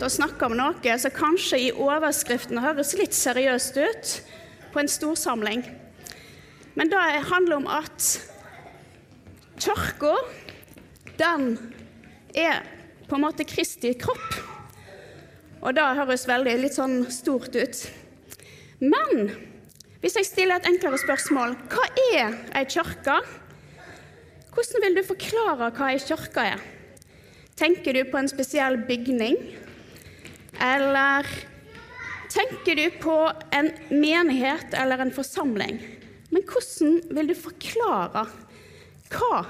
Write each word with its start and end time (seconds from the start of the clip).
Har 0.00 0.08
og 0.08 0.12
snakker 0.12 0.48
om 0.48 0.56
noe 0.58 0.96
som 0.98 1.12
kanskje 1.14 1.58
i 1.68 1.72
overskriften 1.72 2.58
høres 2.62 2.94
litt 2.98 3.14
seriøst 3.14 3.76
ut 3.78 4.14
på 4.72 4.80
en 4.80 4.90
storsamling. 4.90 5.62
Men 6.74 6.90
det 6.90 7.02
handler 7.30 7.60
om 7.60 7.68
at 7.70 8.08
kirka, 9.62 10.16
den 11.18 11.54
er 12.34 12.64
på 13.06 13.14
en 13.14 13.22
måte 13.22 13.46
Kristi 13.46 13.94
kropp. 13.94 14.34
Og 15.62 15.74
det 15.76 15.84
høres 16.00 16.26
veldig 16.28 16.56
litt 16.60 16.76
sånn 16.76 17.04
stort 17.12 17.54
ut. 17.54 17.84
Men 18.82 19.30
hvis 20.02 20.18
jeg 20.18 20.28
stiller 20.28 20.58
et 20.58 20.68
enklere 20.68 20.98
spørsmål 21.00 21.54
hva 21.70 21.86
er 22.10 22.34
ei 22.58 22.66
kirke? 22.66 23.20
Hvordan 24.54 24.82
vil 24.82 24.98
du 24.98 25.06
forklare 25.06 25.70
hva 25.70 25.92
ei 25.92 26.02
kirke 26.02 26.48
er? 26.56 26.70
Tenker 27.54 27.94
du 27.94 28.02
på 28.10 28.18
en 28.18 28.28
spesiell 28.28 28.80
bygning? 28.88 29.38
Eller 30.64 31.28
tenker 32.32 32.78
du 32.78 32.86
på 33.02 33.16
en 33.52 33.70
menighet 33.90 34.74
eller 34.74 35.04
en 35.04 35.12
forsamling? 35.12 35.80
Men 36.32 36.46
hvordan 36.48 36.96
vil 37.14 37.30
du 37.30 37.34
forklare 37.36 38.24
hva 39.12 39.42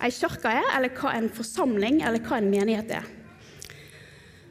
ei 0.00 0.12
kirke 0.14 0.52
er, 0.62 0.68
eller 0.76 0.94
hva 0.96 1.12
en 1.18 1.28
forsamling 1.34 2.00
eller 2.06 2.22
hva 2.24 2.38
en 2.38 2.52
menighet 2.52 2.94
er? 3.00 3.08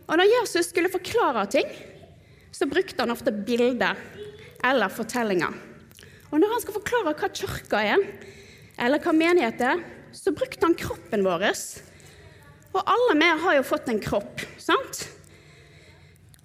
Og 0.10 0.18
Når 0.18 0.32
Jesus 0.34 0.70
skulle 0.70 0.92
forklare 0.92 1.46
ting, 1.54 1.70
så 2.52 2.66
brukte 2.66 3.02
han 3.02 3.14
ofte 3.14 3.32
bilder 3.32 3.98
eller 4.66 4.92
fortellinger. 4.92 5.54
Og 6.30 6.42
når 6.42 6.52
han 6.54 6.64
skal 6.64 6.76
forklare 6.76 7.14
hva 7.14 7.30
kirka 7.30 7.84
er, 7.96 8.02
eller 8.78 9.02
hva 9.02 9.14
menighet 9.14 9.62
er, 9.62 9.86
så 10.14 10.34
brukte 10.34 10.66
han 10.66 10.78
kroppen 10.78 11.24
vår 11.26 11.46
og 12.70 12.84
alle 12.86 13.16
vi 13.18 13.30
har 13.44 13.56
jo 13.58 13.66
fått 13.66 13.88
en 13.90 14.02
kropp, 14.02 14.44
sant? 14.62 15.08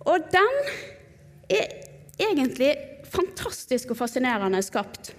Og 0.05 0.27
den 0.33 0.57
er 1.51 1.71
egentlig 2.21 2.73
fantastisk 3.15 3.95
og 3.95 4.01
fascinerende 4.03 4.61
skapt. 4.65 5.13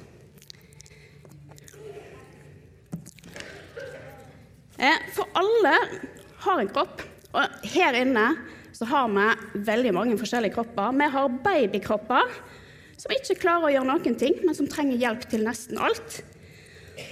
Eh, 4.75 5.00
For 5.16 5.30
alle 5.39 5.73
har 6.45 6.59
en 6.61 6.69
kropp, 6.69 7.02
og 7.36 7.66
her 7.72 7.97
inne 7.97 8.28
så 8.75 8.88
har 8.89 9.08
vi 9.08 9.61
veldig 9.66 9.94
mange 9.95 10.17
forskjellige 10.19 10.58
kropper. 10.58 10.95
Vi 11.00 11.09
har 11.13 11.39
babykropper 11.45 12.36
som 13.00 13.13
ikke 13.16 13.39
klarer 13.39 13.69
å 13.69 13.73
gjøre 13.73 13.89
noen 13.89 14.17
ting, 14.19 14.39
men 14.44 14.56
som 14.58 14.67
trenger 14.72 15.00
hjelp 15.00 15.28
til 15.31 15.45
nesten 15.47 15.80
alt. 15.80 16.22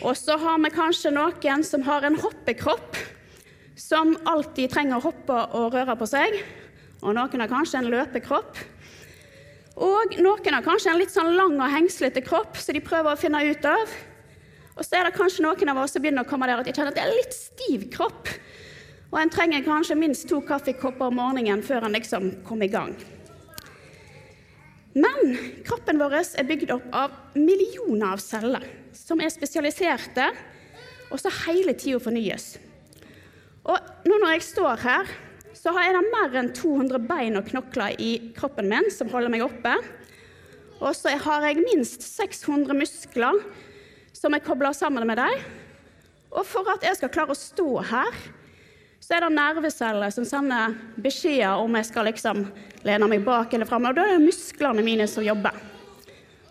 Og 0.04 0.16
så 0.16 0.38
har 0.40 0.60
vi 0.64 0.72
kanskje 0.74 1.12
noen 1.16 1.64
som 1.68 1.84
har 1.88 2.06
en 2.08 2.20
hoppekropp, 2.20 3.00
som 3.80 4.14
alltid 4.30 4.72
trenger 4.72 5.00
å 5.00 5.08
hoppe 5.08 5.40
og 5.58 5.74
røre 5.76 5.96
på 6.00 6.08
seg. 6.08 6.36
Og 7.04 7.12
noen 7.18 7.44
har 7.44 7.52
kanskje 7.52 7.82
en 7.82 7.92
løpekropp. 7.92 8.58
Og 9.84 10.18
noen 10.22 10.56
har 10.56 10.66
kanskje 10.66 10.94
en 10.94 11.00
litt 11.02 11.14
sånn 11.14 11.34
lang 11.36 11.58
og 11.58 11.74
hengslete 11.74 12.24
kropp 12.24 12.60
som 12.62 12.76
de 12.76 12.84
prøver 12.84 13.12
å 13.12 13.20
finne 13.20 13.42
ut 13.44 13.66
av. 13.68 13.96
Og 14.74 14.86
så 14.86 14.98
er 14.98 15.08
det 15.08 15.18
kanskje 15.18 15.44
noen 15.46 15.74
av 15.74 15.82
oss 15.84 15.94
som 15.94 16.04
begynner 16.04 16.26
å 16.26 16.30
komme 16.30 16.48
der 16.50 16.62
at 16.62 16.70
de 16.70 16.74
kjenner 16.74 16.94
at 16.94 17.00
det 17.00 17.04
er 17.04 17.18
litt 17.18 17.36
stiv 17.36 17.90
kropp. 17.94 18.32
Og 19.12 19.20
en 19.22 19.34
trenger 19.34 19.66
kanskje 19.66 19.98
minst 20.00 20.26
to 20.30 20.40
kaffekopper 20.46 21.12
om 21.12 21.20
morgenen 21.20 21.62
før 21.66 21.86
en 21.86 21.98
liksom 21.98 22.32
kommer 22.48 22.70
i 22.70 22.74
gang. 22.74 22.96
Men 24.94 25.36
kroppen 25.66 26.00
vår 26.02 26.20
er 26.22 26.48
bygd 26.50 26.72
opp 26.74 26.88
av 26.94 27.14
millioner 27.38 28.14
av 28.14 28.22
celler 28.22 28.66
som 28.94 29.22
er 29.22 29.34
spesialiserte, 29.34 30.28
og 31.10 31.22
som 31.22 31.34
hele 31.44 31.74
tida 31.78 32.00
fornyes. 32.02 32.56
Og 33.70 34.06
nå 34.08 34.18
når 34.22 34.36
jeg 34.36 34.46
står 34.48 34.82
her, 34.86 35.10
så 35.54 35.74
har 35.76 35.86
jeg 35.86 36.06
mer 36.10 36.38
enn 36.40 36.52
200 36.56 37.04
bein 37.08 37.38
og 37.38 37.48
knokler 37.50 37.98
i 38.02 38.14
kroppen 38.36 38.70
min 38.72 38.90
som 38.94 39.12
holder 39.14 39.32
meg 39.32 39.46
oppe. 39.46 39.76
Og 40.82 40.96
så 40.98 41.14
har 41.24 41.46
jeg 41.48 41.64
minst 41.64 42.04
600 42.04 42.76
muskler 42.76 43.38
som 44.14 44.34
er 44.34 44.44
kobla 44.44 44.74
sammen 44.76 45.06
med 45.08 45.22
dem. 45.22 45.44
Og 46.34 46.46
for 46.50 46.68
at 46.74 46.84
jeg 46.86 46.98
skal 46.98 47.12
klare 47.14 47.36
å 47.36 47.38
stå 47.38 47.68
her, 47.92 48.18
så 49.04 49.18
er 49.18 49.26
det 49.26 49.36
nerveceller 49.36 50.14
som 50.16 50.26
sender 50.26 50.74
beskjeder 51.04 51.60
om 51.62 51.76
jeg 51.78 51.90
skal 51.90 52.08
liksom 52.08 52.46
lene 52.88 53.10
meg 53.12 53.24
bak 53.26 53.54
eller 53.54 53.70
fram. 53.70 53.86
Og 53.90 53.98
da 53.98 54.08
er 54.08 54.18
det 54.18 54.26
musklene 54.26 54.86
mine 54.86 55.08
som 55.12 55.26
jobber. 55.26 55.56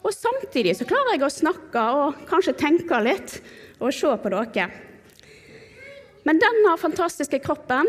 Og 0.03 0.15
samtidig 0.15 0.75
så 0.79 0.87
klarer 0.89 1.15
jeg 1.15 1.25
å 1.27 1.33
snakke 1.33 1.83
og 1.97 2.25
kanskje 2.29 2.57
tenke 2.59 2.99
litt 3.03 3.39
og 3.81 3.95
se 3.95 4.11
på 4.23 4.33
dere. 4.33 4.69
Men 6.23 6.39
denne 6.39 6.75
fantastiske 6.79 7.41
kroppen 7.43 7.89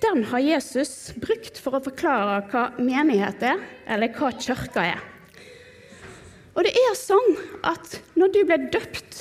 den 0.00 0.24
har 0.30 0.42
Jesus 0.42 1.12
brukt 1.20 1.58
for 1.60 1.76
å 1.76 1.84
forklare 1.84 2.40
hva 2.50 2.64
menighet 2.80 3.42
er, 3.44 3.60
eller 3.90 4.12
hva 4.16 4.30
kirka 4.36 4.84
er. 4.94 5.02
Og 6.56 6.66
det 6.66 6.72
er 6.76 6.96
sånn 6.98 7.36
at 7.66 7.98
når 8.18 8.32
du 8.34 8.40
ble 8.48 8.58
døpt 8.72 9.20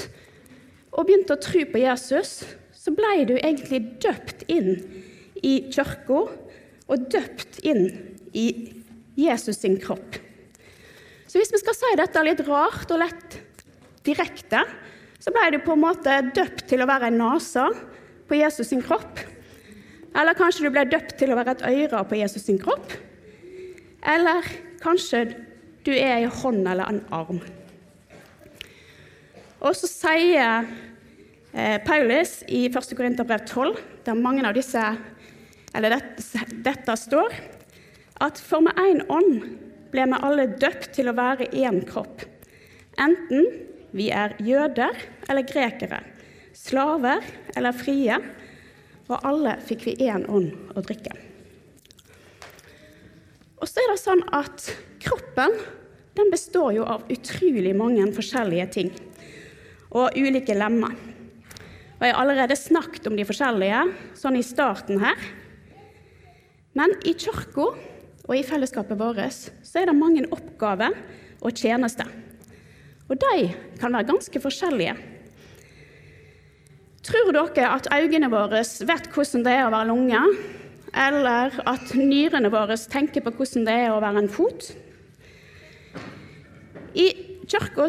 og 0.95 1.05
begynte 1.05 1.35
å 1.35 1.43
tro 1.43 1.61
på 1.69 1.81
Jesus, 1.83 2.41
så 2.73 2.93
ble 2.95 3.25
du 3.29 3.35
egentlig 3.37 3.83
døpt 4.01 4.45
inn 4.51 4.71
i 5.45 5.69
kirka 5.71 6.23
og 6.89 7.07
døpt 7.13 7.61
inn 7.67 7.85
i 8.33 8.47
Jesus 9.19 9.61
sin 9.61 9.77
kropp. 9.81 10.17
Så 11.29 11.37
hvis 11.37 11.51
vi 11.53 11.61
skal 11.61 11.77
si 11.77 11.95
dette 11.99 12.25
litt 12.25 12.41
rart 12.47 12.89
og 12.89 13.03
lett 13.03 13.37
direkte, 14.07 14.63
så 15.19 15.33
ble 15.35 15.51
du 15.53 15.59
på 15.61 15.75
en 15.75 15.83
måte 15.83 16.15
døpt 16.33 16.65
til 16.71 16.81
å 16.81 16.89
være 16.89 17.11
en 17.11 17.19
nase 17.21 17.67
på 18.29 18.39
Jesus 18.39 18.71
sin 18.71 18.81
kropp. 18.81 19.28
Eller 20.17 20.37
kanskje 20.37 20.65
du 20.65 20.73
ble 20.73 20.87
døpt 20.89 21.17
til 21.19 21.31
å 21.33 21.37
være 21.37 21.57
et 21.57 21.65
øre 21.69 22.01
på 22.09 22.17
Jesus 22.17 22.47
sin 22.47 22.59
kropp. 22.61 22.93
Eller 24.01 24.47
kanskje 24.81 25.25
du 25.85 25.91
er 25.93 26.19
ei 26.19 26.29
hånd 26.41 26.65
eller 26.67 26.89
en 26.89 27.01
arm. 27.15 27.41
Og 29.59 29.75
så 29.75 29.89
sier 29.91 30.67
eh, 31.51 31.77
Paulus 31.83 32.39
i 32.47 32.65
1. 32.69 32.93
Korinterbrev 32.95 33.43
12, 33.45 33.79
der 34.07 34.19
mange 34.19 34.45
av 34.47 34.55
disse, 34.55 34.83
eller 35.75 35.97
dette, 35.97 36.45
dette 36.65 36.95
står, 36.99 37.35
at 38.23 38.39
for 38.43 38.63
med 38.63 38.79
én 38.79 39.03
ånd 39.11 39.43
ble 39.91 40.05
vi 40.05 40.21
alle 40.23 40.47
døpt 40.61 40.93
til 40.95 41.11
å 41.11 41.17
være 41.17 41.49
én 41.55 41.81
kropp. 41.87 42.23
Enten 42.99 43.47
vi 43.95 44.09
er 44.13 44.35
jøder 44.43 44.95
eller 45.29 45.47
grekere, 45.47 46.01
slaver 46.55 47.23
eller 47.57 47.75
frie, 47.75 48.19
og 49.09 49.25
alle 49.25 49.57
fikk 49.65 49.87
vi 49.89 49.97
én 50.05 50.25
ånd 50.29 50.53
å 50.77 50.83
drikke. 50.85 51.15
Og 53.59 53.67
så 53.67 53.81
er 53.81 53.91
det 53.91 53.99
sånn 53.99 54.23
at 54.35 54.69
kroppen 55.03 55.55
den 56.19 56.31
består 56.31 56.73
jo 56.75 56.85
av 56.87 57.05
utrolig 57.11 57.73
mange 57.77 58.05
forskjellige 58.15 58.67
ting 58.75 58.91
og 59.89 60.15
ulike 60.15 60.55
lemmer. 60.55 60.93
Og 61.99 62.05
Jeg 62.05 62.15
har 62.15 62.21
allerede 62.21 62.55
snakket 62.55 63.09
om 63.09 63.17
de 63.17 63.27
forskjellige 63.27 63.81
sånn 64.15 64.37
i 64.39 64.45
starten 64.45 65.01
her. 65.01 65.19
Men 66.77 66.93
i 67.03 67.15
kirka 67.17 67.65
og 68.29 68.35
i 68.37 68.45
fellesskapet 68.45 68.99
vårt 68.99 69.49
så 69.65 69.81
er 69.81 69.89
det 69.89 69.97
mange 69.97 70.23
oppgaver 70.31 70.95
og 71.41 71.55
tjenester. 71.57 72.07
Og 73.09 73.17
de 73.19 73.49
kan 73.81 73.91
være 73.91 74.07
ganske 74.11 74.41
forskjellige. 74.43 74.93
Tror 77.09 77.31
dere 77.33 77.69
at 77.73 77.87
øynene 77.89 78.29
våre 78.29 78.61
vet 78.61 79.07
hvordan 79.09 79.45
det 79.45 79.53
er 79.55 79.65
å 79.65 79.73
være 79.73 79.89
lunge? 79.89 80.19
Eller 80.93 81.55
at 81.69 81.93
nyrene 81.97 82.51
våre 82.53 82.77
tenker 82.89 83.23
på 83.25 83.33
hvordan 83.33 83.65
det 83.65 83.77
er 83.85 83.93
å 83.93 84.01
være 84.03 84.23
en 84.23 84.29
fot? 84.29 84.67
I 86.93 87.07
kirka 87.49 87.87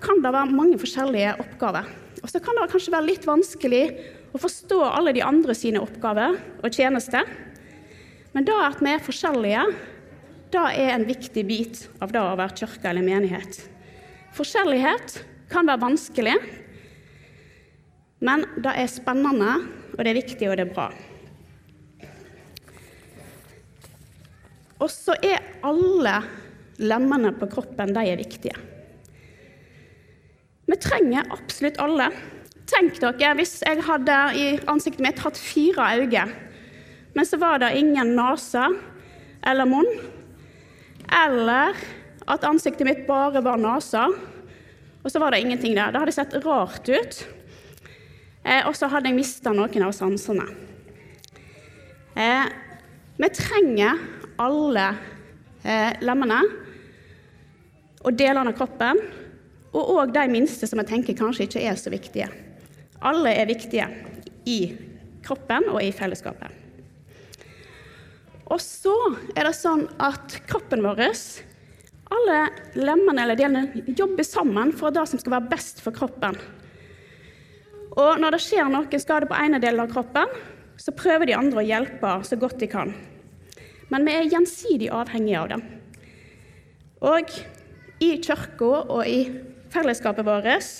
kan 0.00 0.22
det 0.24 0.32
være 0.32 0.56
mange 0.56 0.78
forskjellige 0.80 1.34
oppgaver. 1.44 1.88
Og 2.22 2.30
så 2.30 2.40
kan 2.40 2.56
det 2.56 2.70
kanskje 2.72 2.94
være 2.94 3.08
litt 3.10 3.28
vanskelig 3.28 3.84
å 4.32 4.40
forstå 4.40 4.78
alle 4.88 5.12
de 5.12 5.24
andre 5.26 5.56
sine 5.58 5.82
oppgaver 5.82 6.38
og 6.62 6.72
tjenester. 6.72 7.28
Men 8.32 8.48
det 8.48 8.56
at 8.56 8.80
vi 8.80 8.94
er 8.94 9.04
forskjellige, 9.04 9.66
det 10.52 10.64
er 10.80 10.94
en 10.94 11.04
viktig 11.08 11.44
bit 11.48 11.84
av 12.00 12.12
det 12.12 12.20
å 12.22 12.36
være 12.38 12.56
kirke 12.62 12.88
eller 12.88 13.04
menighet. 13.04 13.60
Forskjellighet 14.32 15.18
kan 15.52 15.68
være 15.68 15.84
vanskelig, 15.84 16.38
men 18.22 18.44
det 18.62 18.74
er 18.78 18.90
spennende, 18.90 19.56
og 19.92 19.98
det 19.98 20.12
er 20.12 20.20
viktig, 20.20 20.46
og 20.48 20.58
det 20.58 20.68
er 20.68 20.74
bra. 20.74 20.88
Og 24.82 24.90
så 24.90 25.14
er 25.22 25.42
alle 25.66 26.14
lemmene 26.82 27.32
på 27.38 27.48
kroppen 27.50 27.92
de 27.94 28.04
er 28.12 28.18
viktige. 28.18 28.54
Vi 30.66 30.78
trenger 30.80 31.28
absolutt 31.34 31.78
alle. 31.82 32.08
Tenk 32.70 32.96
dere 33.02 33.34
hvis 33.36 33.58
jeg 33.66 33.82
hadde 33.84 34.18
i 34.38 34.46
ansiktet 34.70 35.04
mitt 35.04 35.20
hatt 35.22 35.38
fire 35.38 35.90
øyne, 35.98 36.24
men 37.12 37.28
så 37.28 37.36
var 37.36 37.60
det 37.60 37.74
ingen 37.76 38.14
nese 38.16 38.64
eller 39.44 39.68
munn. 39.68 39.90
Eller 41.12 41.76
at 42.30 42.46
ansiktet 42.48 42.86
mitt 42.88 43.04
bare 43.06 43.42
var 43.44 43.60
nese, 43.60 44.06
og 45.02 45.10
så 45.10 45.20
var 45.20 45.34
det 45.34 45.42
ingenting 45.42 45.74
der. 45.76 45.92
Det 45.92 46.00
hadde 46.00 46.14
sett 46.14 46.38
rart 46.46 46.88
ut. 46.88 47.22
Eh, 48.42 48.66
og 48.66 48.74
så 48.74 48.88
hadde 48.90 49.10
jeg 49.10 49.18
mista 49.18 49.52
noen 49.54 49.86
av 49.86 49.94
sansene. 49.94 50.46
Eh, 52.18 52.46
vi 53.16 53.28
trenger 53.32 54.00
alle 54.42 54.86
eh, 55.62 55.92
lemmene 56.02 56.40
og 58.02 58.16
delene 58.18 58.50
av 58.50 58.56
kroppen, 58.58 58.98
og 59.72 59.92
òg 59.94 60.10
de 60.12 60.24
minste 60.28 60.66
som 60.68 60.80
jeg 60.82 60.90
tenker 60.90 61.16
kanskje 61.16 61.46
ikke 61.46 61.62
er 61.64 61.78
så 61.80 61.92
viktige. 61.92 62.26
Alle 63.02 63.32
er 63.38 63.48
viktige 63.48 63.86
i 64.48 64.58
kroppen 65.24 65.70
og 65.70 65.80
i 65.82 65.92
fellesskapet. 65.94 66.58
Og 68.52 68.60
så 68.60 68.92
er 69.32 69.46
det 69.46 69.54
sånn 69.56 69.86
at 70.02 70.34
kroppen 70.50 70.82
vår, 70.84 71.00
alle 72.12 72.40
lemmene 72.76 73.22
eller 73.22 73.38
delene, 73.38 73.84
jobber 73.96 74.26
sammen 74.26 74.74
for 74.76 74.92
det 74.92 75.06
som 75.08 75.22
skal 75.22 75.38
være 75.38 75.52
best 75.54 75.80
for 75.80 75.94
kroppen. 75.96 76.36
Og 77.92 78.20
når 78.20 78.36
det 78.36 78.42
skjer 78.46 78.70
noen 78.72 79.00
skade 79.02 79.28
på 79.28 79.36
ene 79.36 79.60
delen 79.60 79.84
av 79.84 79.90
kroppen, 79.92 80.30
så 80.80 80.94
prøver 80.96 81.28
de 81.28 81.36
andre 81.36 81.60
å 81.60 81.66
hjelpe 81.66 82.12
så 82.24 82.38
godt 82.40 82.60
de 82.62 82.68
kan. 82.70 82.94
Men 83.92 84.06
vi 84.08 84.14
er 84.16 84.30
gjensidig 84.32 84.88
avhengige 84.94 85.42
av 85.42 85.50
dem. 85.52 85.64
Og 87.04 87.34
i 88.02 88.14
kirka 88.22 88.70
og 88.80 89.04
i 89.06 89.26
fellesskapet 89.72 90.26
vårt 90.26 90.72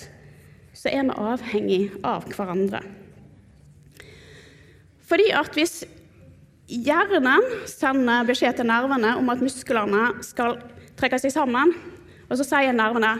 så 0.73 0.89
er 0.89 1.05
vi 1.05 1.17
avhengige 1.21 2.01
av 2.07 2.25
hverandre. 2.33 2.81
Fordi 5.05 5.29
at 5.35 5.53
hvis 5.53 5.83
hjernen 6.65 7.45
sender 7.69 8.25
beskjed 8.25 8.57
til 8.57 8.69
nervene 8.71 9.13
om 9.19 9.29
at 9.29 9.43
musklene 9.43 10.07
skal 10.25 10.57
trekke 10.97 11.19
seg 11.21 11.35
sammen, 11.35 11.75
og 12.29 12.39
så 12.39 12.47
sier 12.47 12.73
nervene 12.73 13.19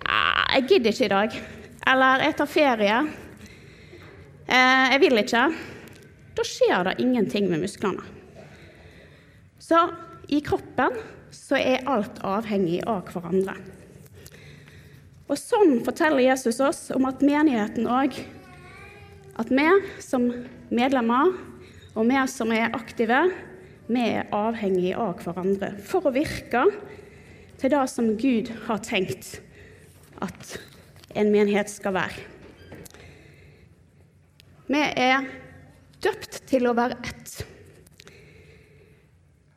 «Ah, 0.00 0.48
'Jeg 0.54 0.68
gidder 0.68 0.90
ikke 0.94 1.04
i 1.04 1.12
dag', 1.12 1.59
eller 1.90 2.22
'Jeg 2.22 2.36
tar 2.36 2.46
ferie', 2.46 3.08
eh, 4.48 4.90
'Jeg 4.90 5.00
vil 5.00 5.18
ikke', 5.18 5.54
da 6.36 6.42
skjer 6.42 6.84
det 6.84 6.98
ingenting 6.98 7.50
med 7.50 7.60
musklene. 7.60 8.02
Så 9.58 9.90
i 10.28 10.40
kroppen 10.40 10.94
så 11.30 11.56
er 11.56 11.86
alt 11.86 12.18
avhengig 12.22 12.82
av 12.86 13.04
hverandre. 13.10 13.56
Og 15.28 15.38
sånn 15.38 15.84
forteller 15.84 16.24
Jesus 16.24 16.60
oss 16.60 16.90
om 16.90 17.06
at 17.06 17.22
menigheten 17.22 17.86
òg 17.86 18.18
At 19.38 19.48
vi 19.48 19.64
som 20.00 20.26
medlemmer 20.70 21.30
og 21.94 22.08
vi 22.10 22.26
som 22.28 22.50
er 22.52 22.74
aktive, 22.76 23.30
vi 23.88 24.00
er 24.00 24.26
avhengige 24.36 24.98
av 24.98 25.22
hverandre 25.22 25.70
for 25.80 26.04
å 26.04 26.12
virke 26.12 26.66
til 27.56 27.70
det 27.70 27.88
som 27.88 28.16
Gud 28.20 28.50
har 28.66 28.82
tenkt 28.84 29.40
at 30.20 30.58
en 31.14 31.32
menighet 31.32 31.70
skal 31.72 31.96
være. 31.96 32.26
Vi 34.70 34.80
er 34.80 35.26
døpt 36.04 36.42
til 36.50 36.68
å 36.70 36.76
være 36.78 36.98
ett. 37.02 37.40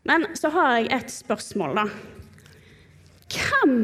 Men 0.10 0.26
så 0.36 0.50
har 0.52 0.80
jeg 0.80 0.90
et 0.98 1.14
spørsmål, 1.14 1.78
da. 1.78 1.86
Hvem 3.34 3.78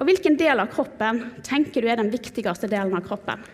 og 0.00 0.08
hvilken 0.08 0.36
del 0.40 0.60
av 0.60 0.70
kroppen 0.72 1.20
tenker 1.46 1.84
du 1.84 1.88
er 1.90 2.00
den 2.00 2.10
viktigste 2.12 2.68
delen 2.70 2.94
av 2.96 3.04
kroppen? 3.06 3.44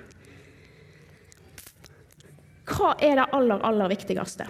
Hva 2.68 2.94
er 3.02 3.20
det 3.20 3.28
aller, 3.36 3.62
aller 3.64 3.92
viktigste? 3.92 4.46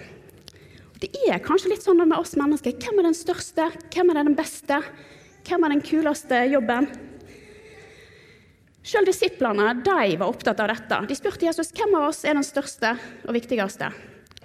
Det 0.99 1.11
er 1.29 1.43
kanskje 1.43 1.73
litt 1.73 1.85
sånn 1.85 2.01
med 2.03 2.19
oss 2.19 2.35
mennesker. 2.39 2.75
Hvem 2.83 2.99
er 2.99 3.09
den 3.11 3.19
største? 3.19 3.69
Hvem 3.95 4.11
er 4.11 4.25
den 4.25 4.39
beste? 4.39 4.81
Hvem 5.47 5.65
er 5.65 5.75
den 5.77 5.85
kuleste 5.87 6.41
jobben? 6.51 6.89
Selv 8.89 9.05
disiplene 9.05 9.75
de 9.85 10.17
var 10.17 10.31
opptatt 10.31 10.61
av 10.65 10.71
dette. 10.71 10.99
De 11.11 11.17
spurte 11.17 11.45
Jesus 11.45 11.75
hvem 11.77 11.93
av 11.99 12.07
oss 12.09 12.23
er 12.25 12.39
den 12.39 12.47
største 12.47 12.95
og 13.27 13.35
viktigste. 13.37 13.91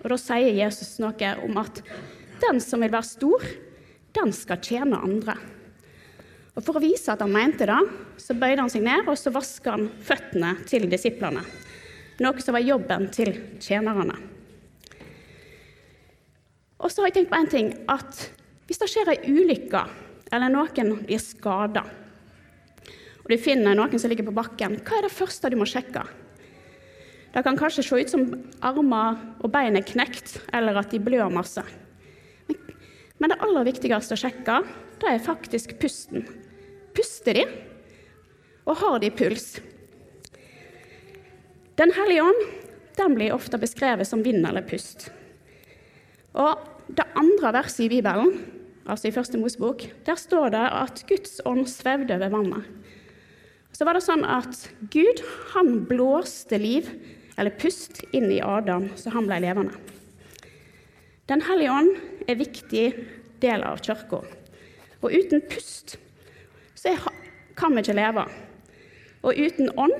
Og 0.04 0.10
Da 0.12 0.18
sier 0.20 0.58
Jesus 0.58 0.98
noe 1.00 1.30
om 1.46 1.60
at 1.62 1.80
den 2.42 2.60
som 2.60 2.84
vil 2.84 2.92
være 2.92 3.08
stor, 3.08 3.46
den 4.14 4.34
skal 4.36 4.60
tjene 4.60 5.00
andre. 5.00 5.38
Og 6.54 6.60
For 6.66 6.76
å 6.76 6.84
vise 6.84 7.14
at 7.14 7.24
han 7.24 7.32
mente 7.32 7.70
det, 7.70 7.80
så 8.20 8.36
bøyde 8.36 8.60
han 8.66 8.74
seg 8.74 8.84
ned 8.84 9.08
og 9.08 9.16
så 9.18 9.32
vaska 9.34 9.78
han 9.78 9.88
føttene 10.04 10.58
til 10.68 10.90
disiplene. 10.92 11.46
Noe 12.20 12.44
som 12.44 12.54
var 12.54 12.68
jobben 12.68 13.08
til 13.16 13.32
tjenerne. 13.64 14.20
Og 16.84 16.92
så 16.92 17.00
har 17.00 17.14
jeg 17.14 17.22
tenkt 17.22 17.32
på 17.32 17.40
en 17.40 17.54
ting, 17.56 17.76
at 17.88 18.30
Hvis 18.64 18.80
det 18.80 18.88
skjer 18.88 19.10
ei 19.12 19.28
ulykke, 19.28 19.82
eller 20.32 20.50
noen 20.50 20.94
blir 21.04 21.20
skada, 21.20 21.82
og 23.24 23.32
du 23.32 23.40
finner 23.40 23.78
noen 23.78 24.00
som 24.00 24.12
ligger 24.12 24.28
på 24.28 24.36
bakken, 24.36 24.78
hva 24.84 25.00
er 25.00 25.08
det 25.08 25.16
første 25.16 25.52
du 25.52 25.56
må 25.60 25.68
sjekke? 25.70 26.04
Det 27.34 27.42
kan 27.46 27.58
kanskje 27.58 27.86
se 27.88 28.02
ut 28.04 28.12
som 28.12 28.26
armer 28.62 29.18
og 29.42 29.50
bein 29.54 29.80
er 29.80 29.86
knekt, 29.88 30.36
eller 30.54 30.78
at 30.78 30.92
de 30.92 31.00
blør 31.02 31.32
masse. 31.34 31.64
Men 33.18 33.32
det 33.32 33.40
aller 33.46 33.66
viktigste 33.66 34.18
å 34.18 34.20
sjekke, 34.20 34.60
det 35.02 35.10
er 35.10 35.24
faktisk 35.24 35.78
pusten. 35.82 36.28
Puster 36.94 37.40
de? 37.40 37.46
Og 38.68 38.78
har 38.84 39.00
de 39.02 39.10
puls? 39.16 39.56
Den 41.80 41.96
hellige 41.96 42.28
ånd 42.28 42.44
den 43.00 43.16
blir 43.18 43.34
ofte 43.34 43.58
beskrevet 43.58 44.06
som 44.06 44.22
vind 44.26 44.46
eller 44.46 44.66
pust. 44.68 45.10
Og 46.38 46.70
Det 46.94 47.06
andre 47.16 47.54
verset 47.56 47.86
i 47.86 47.90
Bibelen, 47.90 48.42
altså 48.86 49.08
i 49.08 49.14
første 49.16 49.40
Mosebok, 49.40 49.86
der 50.06 50.18
står 50.20 50.50
det 50.52 50.64
at 50.68 51.04
Guds 51.08 51.40
ånd 51.48 51.64
svevde 51.72 52.18
over 52.18 52.34
vannet. 52.34 52.66
Så 53.74 53.88
var 53.88 53.98
det 53.98 54.06
sånn 54.06 54.24
at 54.30 54.68
Gud 54.94 55.24
han 55.56 55.82
blåste 55.90 56.60
liv, 56.62 56.90
eller 57.38 57.56
pust, 57.58 58.04
inn 58.14 58.30
i 58.30 58.42
Adam, 58.46 58.92
så 59.00 59.10
han 59.16 59.26
ble 59.26 59.40
levende. 59.42 59.74
Den 61.32 61.42
hellige 61.48 61.74
ånd 61.74 61.94
er 62.28 62.36
en 62.36 62.42
viktig 62.44 62.86
del 63.42 63.64
av 63.66 63.82
kirka. 63.82 64.22
Og 65.04 65.12
uten 65.12 65.42
pust 65.50 65.98
så 66.78 66.94
kan 67.58 67.74
vi 67.74 67.82
ikke 67.84 67.98
leve. 67.98 68.28
Og 69.24 69.40
uten 69.40 69.72
ånd 69.80 69.96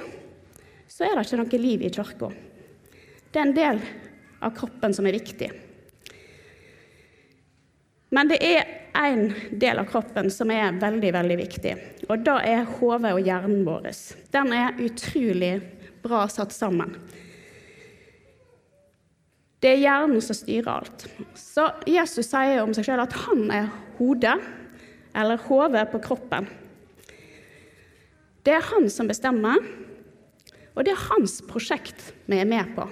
så 0.92 1.08
er 1.08 1.16
det 1.16 1.26
ikke 1.26 1.42
noe 1.42 1.62
liv 1.64 1.84
i 1.84 1.92
kirka. 1.94 2.30
Det 3.34 3.40
er 3.40 3.48
en 3.48 3.58
del 3.58 3.82
av 4.44 4.54
kroppen 4.58 4.94
som 4.94 5.08
er 5.10 5.18
viktig. 5.18 5.50
Men 8.14 8.30
det 8.30 8.38
er 8.46 8.83
én 8.98 9.34
del 9.52 9.80
av 9.82 9.90
kroppen 9.90 10.30
som 10.32 10.52
er 10.54 10.76
veldig 10.82 11.12
veldig 11.16 11.38
viktig, 11.40 11.74
og 12.10 12.24
det 12.26 12.38
er 12.50 12.66
hodet 12.78 13.14
og 13.16 13.26
hjernen 13.26 13.66
vår. 13.68 13.90
Den 14.34 14.54
er 14.56 14.80
utrolig 14.84 15.54
bra 16.04 16.26
satt 16.32 16.54
sammen. 16.56 16.96
Det 19.64 19.72
er 19.72 19.80
hjernen 19.80 20.20
som 20.24 20.36
styrer 20.36 20.70
alt. 20.74 21.06
Så 21.40 21.70
Jesus 21.88 22.28
sier 22.28 22.60
om 22.64 22.74
seg 22.76 22.90
sjøl 22.90 23.04
at 23.06 23.16
han 23.24 23.46
er 23.56 23.70
hodet, 24.00 24.36
eller 25.16 25.40
hodet 25.46 25.86
på 25.94 26.02
kroppen. 26.04 26.50
Det 28.44 28.58
er 28.58 28.66
han 28.74 28.90
som 28.92 29.08
bestemmer, 29.08 29.62
og 30.74 30.84
det 30.84 30.92
er 30.92 31.06
hans 31.08 31.38
prosjekt 31.48 32.10
vi 32.28 32.42
er 32.42 32.50
med 32.50 32.74
på. 32.76 32.90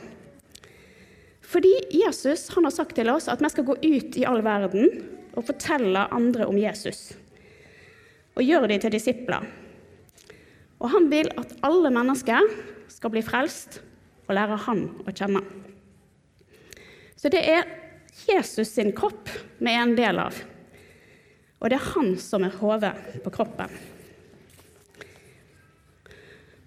Fordi 1.52 1.74
Jesus 1.92 2.48
har 2.54 2.70
sagt 2.72 2.96
til 2.96 3.12
oss 3.12 3.28
at 3.28 3.42
vi 3.44 3.50
skal 3.52 3.68
gå 3.68 3.76
ut 3.76 4.16
i 4.22 4.24
all 4.28 4.40
verden 4.46 5.11
og 5.36 5.46
fortelle 5.48 6.08
andre 6.14 6.48
om 6.50 6.58
Jesus. 6.60 7.12
Og 8.36 8.46
gjøre 8.46 8.72
dem 8.72 8.82
til 8.84 8.96
disipler. 8.96 9.46
Og 10.82 10.90
han 10.94 11.10
vil 11.12 11.30
at 11.38 11.54
alle 11.66 11.92
mennesker 11.94 12.48
skal 12.92 13.14
bli 13.14 13.24
frelst 13.26 13.82
og 14.28 14.36
lære 14.38 14.60
han 14.66 14.86
å 15.06 15.14
kjenne. 15.14 15.44
Så 17.20 17.30
det 17.30 17.44
er 17.46 17.68
Jesus 18.26 18.74
sin 18.74 18.92
kropp 18.98 19.30
vi 19.60 19.72
er 19.72 19.84
en 19.84 19.96
del 19.98 20.20
av. 20.22 20.38
Og 21.62 21.70
det 21.70 21.78
er 21.78 21.90
han 21.94 22.16
som 22.18 22.46
er 22.46 22.56
hodet 22.58 22.96
på 23.22 23.34
kroppen. 23.34 23.70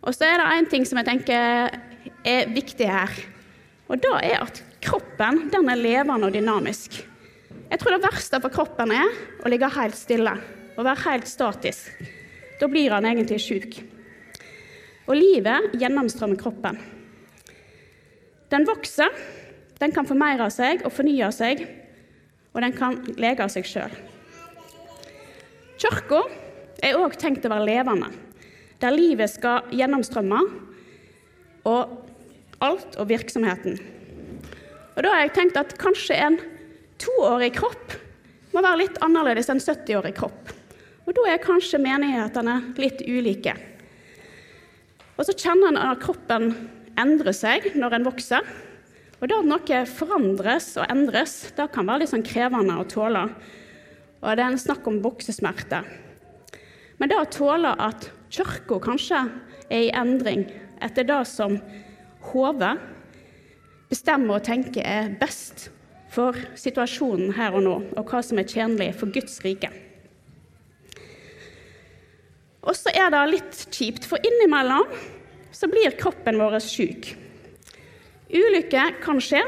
Og 0.04 0.12
så 0.12 0.28
er 0.28 0.38
det 0.38 0.50
én 0.52 0.68
ting 0.70 0.84
som 0.86 1.00
jeg 1.00 1.08
tenker 1.08 1.72
er 2.28 2.52
viktig 2.52 2.86
her. 2.86 3.10
Og 3.88 3.98
det 4.00 4.12
er 4.28 4.44
at 4.44 4.60
kroppen 4.84 5.46
den 5.52 5.70
er 5.72 5.80
levende 5.80 6.28
og 6.28 6.36
dynamisk. 6.36 7.00
Jeg 7.70 7.80
tror 7.80 7.96
det 7.96 8.04
verste 8.04 8.40
for 8.42 8.52
kroppen 8.54 8.92
er 8.94 9.14
å 9.44 9.50
ligge 9.50 9.70
helt 9.76 9.96
stille 9.98 10.34
og 10.74 10.82
være 10.84 11.04
helt 11.06 11.30
statisk. 11.30 11.90
Da 12.60 12.68
blir 12.70 12.92
han 12.94 13.06
egentlig 13.08 13.40
sjuk. 13.42 13.78
Og 15.08 15.16
livet 15.18 15.74
gjennomstrømmer 15.80 16.38
kroppen. 16.40 16.78
Den 18.52 18.66
vokser 18.68 19.10
den 19.80 19.92
kan 19.94 20.06
formeire 20.08 20.46
seg 20.54 20.84
og 20.86 20.92
fornye 20.94 21.28
seg, 21.34 21.64
og 22.54 22.62
den 22.62 22.74
kan 22.76 23.00
lege 23.20 23.46
seg 23.52 23.66
sjøl. 23.68 23.96
Kirka 25.82 26.22
er 26.84 26.98
òg 27.00 27.16
tenkt 27.20 27.44
å 27.44 27.52
være 27.52 27.66
levende, 27.66 28.12
der 28.80 28.94
livet 28.94 29.32
skal 29.34 29.66
gjennomstrømme, 29.74 30.40
og 31.68 32.62
alt 32.64 32.96
og 33.00 33.08
virksomheten. 33.10 33.78
Og 34.94 35.02
Da 35.02 35.10
har 35.10 35.24
jeg 35.24 35.34
tenkt 35.34 35.56
at 35.58 35.74
kanskje 35.80 36.16
en 36.16 36.38
toårig 37.02 37.52
kropp 37.56 37.94
må 38.54 38.62
være 38.62 38.84
litt 38.84 39.00
annerledes 39.04 39.50
enn 39.50 39.62
70-årig 39.62 40.14
kropp. 40.18 40.52
Og 41.04 41.16
da 41.16 41.26
er 41.28 41.42
kanskje 41.42 41.82
menighetene 41.82 42.60
litt 42.80 43.02
ulike. 43.04 43.56
Og 45.14 45.26
så 45.26 45.34
kjenner 45.36 45.72
en 45.72 45.80
at 45.80 46.00
kroppen 46.02 46.52
endrer 47.00 47.34
seg 47.36 47.74
når 47.78 47.98
en 47.98 48.06
vokser. 48.08 48.46
Og 49.20 49.28
det 49.30 49.36
at 49.36 49.48
noe 49.48 49.82
forandres 49.88 50.72
og 50.80 50.88
endres, 50.90 51.36
det 51.56 51.68
kan 51.74 51.86
være 51.88 52.04
litt 52.04 52.12
sånn 52.12 52.26
krevende 52.26 52.78
å 52.80 52.88
tåle. 52.88 53.26
Og 54.24 54.30
det 54.30 54.42
er 54.42 54.48
en 54.48 54.60
snakk 54.60 54.86
om 54.88 55.02
voksesmerte. 55.04 55.82
Men 56.98 57.10
det 57.10 57.18
å 57.18 57.30
tåle 57.30 57.74
at 57.82 58.08
kirka 58.32 58.80
kanskje 58.82 59.26
er 59.68 59.86
i 59.86 59.94
endring 59.94 60.46
etter 60.84 61.06
det 61.08 61.20
som 61.28 61.58
hodet 62.30 62.74
bestemmer 63.90 64.38
og 64.38 64.46
tenker 64.46 64.84
er 64.86 65.12
best 65.20 65.68
for 66.14 66.38
situasjonen 66.58 67.34
her 67.34 67.56
og 67.56 67.64
nå, 67.66 67.74
og 67.98 68.10
hva 68.10 68.22
som 68.22 68.38
er 68.38 68.48
tjenlig 68.48 68.92
for 68.98 69.10
Guds 69.14 69.40
rike. 69.44 69.70
Og 72.64 72.72
så 72.78 72.92
er 72.96 73.10
det 73.12 73.26
litt 73.32 73.60
kjipt, 73.74 74.06
for 74.08 74.22
innimellom 74.24 74.88
så 75.54 75.68
blir 75.70 75.94
kroppen 75.98 76.40
vår 76.40 76.58
syk. 76.64 77.12
Ulykke 78.34 78.86
kan 79.04 79.20
skje. 79.22 79.42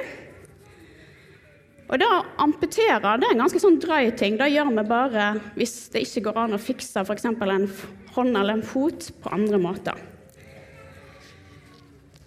Og 1.86 2.00
det 2.02 2.06
å 2.10 2.24
amputere 2.42 3.14
det 3.18 3.28
er 3.28 3.36
en 3.36 3.44
ganske 3.44 3.62
sånn 3.62 3.78
drøy 3.82 4.10
ting. 4.18 4.36
Det 4.38 4.50
gjør 4.50 4.72
vi 4.74 4.84
bare 4.90 5.30
hvis 5.56 5.76
det 5.94 6.02
ikke 6.06 6.26
går 6.28 6.42
an 6.42 6.58
å 6.58 6.62
fikse 6.62 7.06
f.eks. 7.06 7.26
en 7.30 7.68
hånd 8.16 8.34
eller 8.34 8.58
en 8.58 8.66
fot 8.66 9.10
på 9.22 9.32
andre 9.34 9.60
måter. 9.62 10.06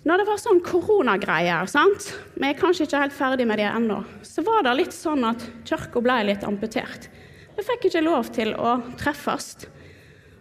Når 0.09 0.17
det 0.17 0.25
var 0.25 0.39
sånn 0.41 0.59
koronagreier, 0.65 1.67
sant? 1.69 2.07
vi 2.33 2.47
er 2.47 2.55
kanskje 2.57 2.87
ikke 2.87 3.01
helt 3.03 3.13
ferdig 3.13 3.45
med 3.45 3.59
det 3.61 3.67
ennå, 3.69 3.99
så 4.25 4.41
var 4.41 4.63
det 4.65 4.71
litt 4.79 4.95
sånn 4.95 5.21
at 5.27 5.43
kirka 5.69 6.01
ble 6.01 6.15
litt 6.25 6.45
amputert. 6.47 7.05
Vi 7.53 7.65
fikk 7.67 7.85
ikke 7.91 8.01
lov 8.01 8.31
til 8.33 8.55
å 8.57 8.79
treffes. 8.97 9.67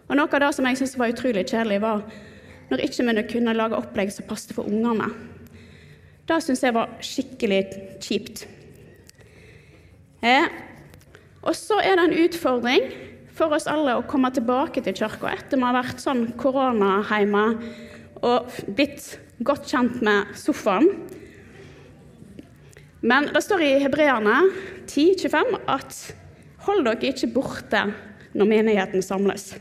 Og 0.07 0.17
noe 0.17 0.25
av 0.25 0.41
det 0.41 0.49
som 0.57 0.65
jeg 0.65 0.79
syntes 0.79 0.97
var 0.97 1.13
utrolig 1.13 1.45
kjedelig, 1.51 1.77
var 1.85 2.01
når 2.71 2.83
ikke 2.87 3.05
vi 3.11 3.25
kunne 3.35 3.55
lage 3.59 3.77
opplegg 3.77 4.15
som 4.15 4.25
passet 4.31 4.55
for 4.57 4.65
ungene. 4.65 5.11
Det 6.25 6.41
syns 6.41 6.65
jeg 6.65 6.73
var 6.73 6.97
skikkelig 7.05 7.61
kjipt. 8.01 8.47
Eh, 10.25 10.49
og 11.45 11.53
så 11.53 11.77
er 11.85 12.01
det 12.01 12.09
en 12.09 12.19
utfordring 12.25 12.89
for 13.37 13.53
oss 13.53 13.69
alle 13.69 13.99
å 14.01 14.05
komme 14.09 14.33
tilbake 14.33 14.81
til 14.81 14.97
kirka 14.97 15.29
etter 15.37 15.61
vi 15.61 15.69
har 15.69 15.77
vært 15.77 16.01
sånn 16.01 16.31
koronahjemme 16.41 17.47
og 18.25 18.63
blitt 18.73 19.13
godt 19.45 19.69
kjent 19.69 20.01
med 20.05 20.35
sofaen. 20.37 20.89
Men 22.99 23.29
det 23.33 23.41
står 23.45 23.63
i 23.63 23.71
Hebreerne 23.79 24.35
10,25 24.89 25.55
at 25.71 25.99
hold 26.65 26.83
dere 26.87 27.11
ikke 27.13 27.31
borte 27.31 27.85
når 28.35 28.49
menigheten 28.49 29.03
samles. 29.03 29.53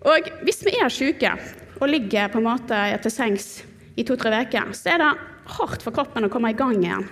Og 0.00 0.28
hvis 0.44 0.62
vi 0.64 0.76
er 0.80 0.92
syke 0.92 1.32
og 1.80 1.88
ligger 1.88 2.28
på 2.32 2.40
en 2.40 2.48
måte 2.48 2.76
til 3.04 3.12
sengs 3.12 3.48
i 3.96 4.04
to-tre 4.04 4.44
uker, 4.44 4.72
så 4.76 4.94
er 4.94 5.02
det 5.02 5.14
hardt 5.56 5.84
for 5.84 5.96
kroppen 5.96 6.28
å 6.28 6.32
komme 6.32 6.52
i 6.52 6.56
gang 6.58 6.76
igjen. 6.80 7.08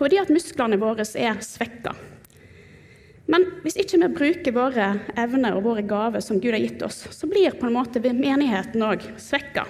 Fordi 0.00 0.18
at 0.20 0.32
musklene 0.32 0.80
våre 0.80 1.04
er 1.04 1.44
svekka. 1.44 1.92
Men 3.30 3.44
hvis 3.62 3.78
ikke 3.80 4.00
vi 4.02 4.08
bruker 4.16 4.56
våre 4.56 4.88
evner 5.20 5.54
og 5.54 5.68
våre 5.68 5.84
gaver 5.86 6.24
som 6.24 6.40
Gud 6.42 6.56
har 6.56 6.64
gitt 6.64 6.82
oss, 6.84 7.04
så 7.12 7.28
blir 7.30 7.54
på 7.56 7.68
en 7.68 7.76
måte 7.76 8.02
menigheten 8.02 8.82
òg 8.82 9.04
svekka. 9.20 9.68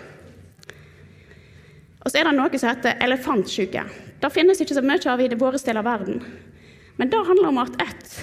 Og 2.03 2.11
så 2.11 2.19
er 2.19 2.27
det 2.27 2.35
noe 2.37 2.59
som 2.59 2.73
heter 2.73 2.99
elefantsyke. 3.05 3.85
Det 4.23 4.31
finnes 4.35 4.61
ikke 4.63 4.77
så 4.77 4.83
mye 4.85 5.11
av 5.11 5.23
i 5.23 5.29
våre 5.39 5.59
del 5.59 5.79
av 5.79 5.87
verden. 5.87 6.23
Men 6.99 7.11
det 7.11 7.27
handler 7.27 7.51
om 7.51 7.61
at 7.63 7.79
ett, 7.83 8.17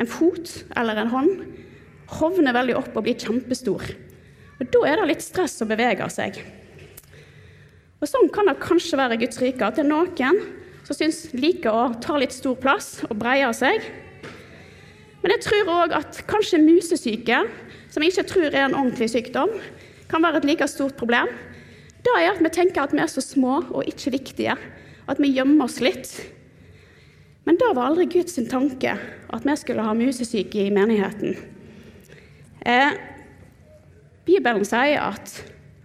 en 0.00 0.08
fot 0.08 0.52
eller 0.76 0.98
en 1.00 1.12
hånd, 1.12 1.44
hovner 2.20 2.56
veldig 2.56 2.78
opp 2.80 2.96
og 2.96 3.04
blir 3.06 3.18
kjempestor. 3.20 3.84
Og 4.60 4.72
Da 4.72 4.80
er 4.88 5.00
det 5.00 5.10
litt 5.12 5.24
stress 5.24 5.60
å 5.62 5.68
bevege 5.68 6.08
seg. 6.12 6.40
Og 8.00 8.08
Sånn 8.08 8.30
kan 8.32 8.48
det 8.48 8.60
kanskje 8.60 8.98
være 9.00 9.16
i 9.16 9.22
Guds 9.24 9.40
rike, 9.40 9.64
at 9.64 9.76
det 9.76 9.84
er 9.84 9.92
noen 9.92 10.40
som 10.84 10.96
syns 10.96 11.28
liker 11.36 11.70
å 11.70 11.90
ta 12.02 12.16
litt 12.18 12.32
stor 12.34 12.56
plass 12.60 13.02
og 13.06 13.18
breie 13.20 13.48
seg. 13.54 13.84
Men 15.20 15.36
jeg 15.36 15.44
tror 15.44 15.72
òg 15.74 15.94
at 16.00 16.22
kanskje 16.28 16.62
musesyke, 16.64 17.42
som 17.92 18.02
jeg 18.02 18.14
ikke 18.14 18.28
tror 18.30 18.48
er 18.48 18.64
en 18.64 18.76
ordentlig 18.76 19.10
sykdom, 19.12 19.52
kan 20.10 20.24
være 20.24 20.40
et 20.40 20.48
like 20.48 20.68
stort 20.68 20.96
problem. 20.98 21.28
Det 22.00 22.16
er 22.16 22.30
at 22.30 22.40
vi 22.40 22.52
tenker 22.52 22.84
at 22.84 22.94
vi 22.96 23.02
er 23.02 23.10
så 23.12 23.22
små 23.24 23.60
og 23.68 23.88
ikke 23.88 24.14
viktige, 24.16 24.56
at 25.10 25.20
vi 25.20 25.32
gjemmer 25.34 25.66
oss 25.66 25.80
litt. 25.84 26.10
Men 27.44 27.58
det 27.60 27.70
var 27.76 27.90
aldri 27.90 28.06
Guds 28.10 28.38
tanke 28.50 28.96
at 29.30 29.46
vi 29.46 29.56
skulle 29.58 29.84
ha 29.84 29.94
musesyke 29.96 30.66
i 30.66 30.74
menigheten. 30.74 31.36
Eh, 32.64 32.92
Bibelen 34.28 34.64
sier 34.68 35.00
at 35.02 35.40